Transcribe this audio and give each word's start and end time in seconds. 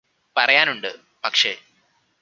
പറയാനുണ്ട് 0.35 0.89
പക്ഷേ 1.23 1.53